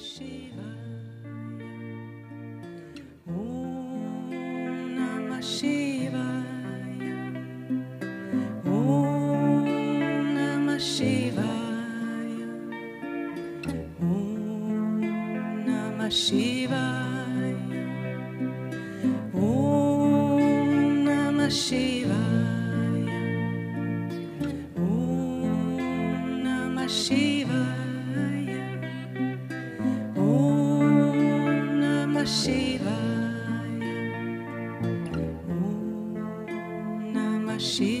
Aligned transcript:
Shivaya. 0.00 0.50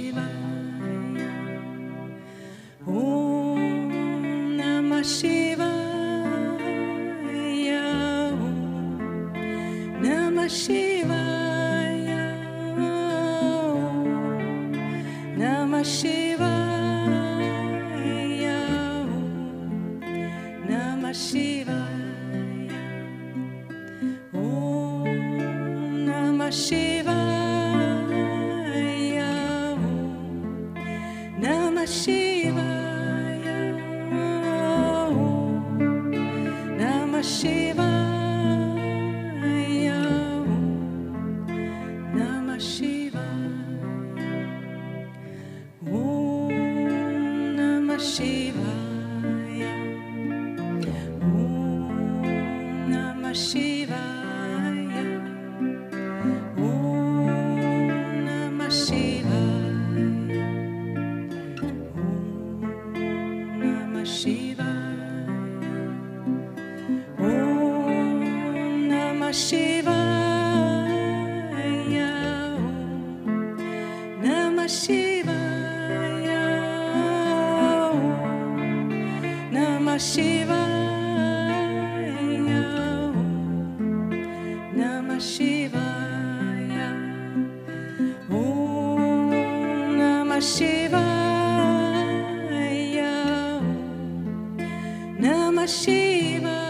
Eva. 0.00 0.39
Namah 95.20 95.68
Shivaya. 95.68 96.69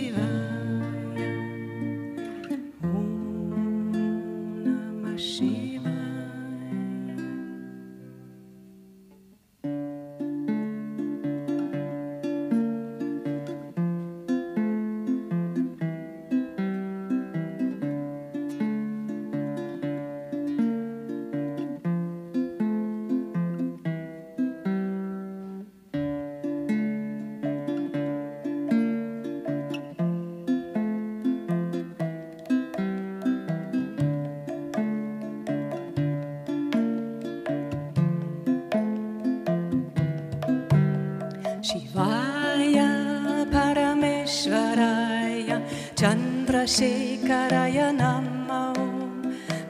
Shivaya 41.61 43.45
Parameshwaraya 43.53 45.61
Chandrasekaraya 45.93 47.93
Namo 47.93 48.73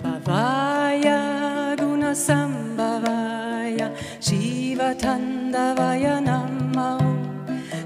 Bhavaya 0.01 1.75
Gunasambhavaya 1.75 3.91
Shiva 4.23 4.95
Tandavaya 4.95 6.23
Namo 6.23 6.95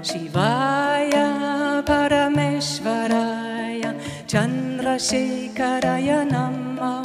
Shivaya 0.06 1.82
Parameshwaraya 1.84 3.90
Chandrasekaraya 4.30 6.22
Namo 6.30 7.02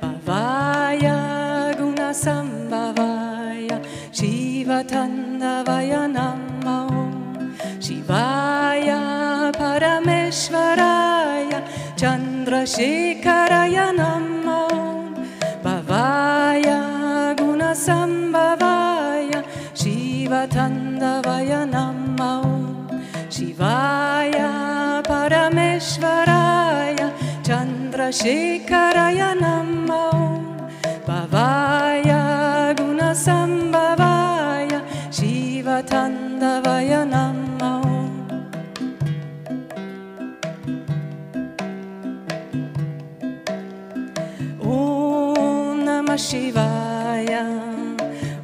Bhavaya 0.00 1.76
Gunasambhavaya 1.76 2.57
Shivatandavaya 4.78 6.06
Om. 6.14 7.50
Shivaya 7.80 9.00
Parameshwaraya 9.52 11.60
Chandrasekharaya 11.96 13.90
Namo 13.98 14.68
Bhavaya 15.64 16.78
Gunasambhavaya 17.36 19.42
Shivatandavaya 19.74 21.66
Om. 21.74 22.86
Shivaya 23.28 24.48
Parameshwaraya 25.02 27.08
Chandrasekharaya 27.42 29.34
Namo 29.40 29.57
Shivaya. 46.18 47.46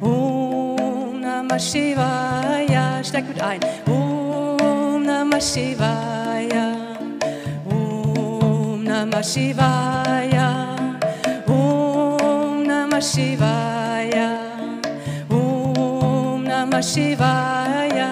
Om 0.01 1.19
Namah 1.21 1.59
Shivaya. 1.59 3.03
Steig 3.03 3.27
mit 3.27 3.41
ein. 3.41 3.59
Om 3.85 5.03
Namah 5.03 5.41
Shivaya. 5.41 6.65
Om 7.67 8.83
Namah 8.83 9.23
Shivaya. 9.23 10.47
Om 11.47 12.63
Namah 12.63 13.01
Shivaya. 13.03 14.29
Om 15.29 16.43
Namah 16.47 16.81
Shivaya. 16.81 18.09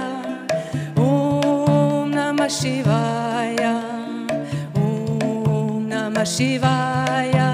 Om 0.98 2.12
Namah 2.12 2.50
Shivaya. 2.51 3.74
Om 4.75 5.88
Namah 5.88 6.27
Shivaya. 6.27 7.52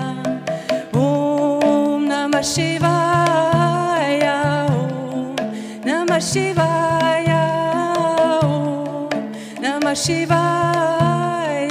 नमशिवा 2.39 2.95
नम 5.87 6.11
शिवाय 6.21 7.27
नमशिवाय 9.63 11.67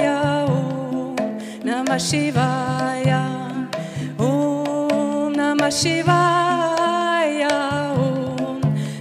नमशिवा 1.65 2.47
ॐ 4.21 4.23
नमशिवा 5.37 6.19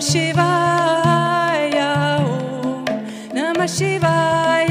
शिवा 0.00 0.48
नम 3.34 3.66
शिवाय 3.66 4.66